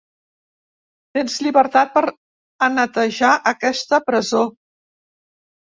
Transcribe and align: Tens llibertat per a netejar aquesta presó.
Tens 1.17 1.35
llibertat 1.47 1.93
per 1.99 2.03
a 2.09 2.71
netejar 2.79 3.35
aquesta 3.55 4.05
presó. 4.11 4.45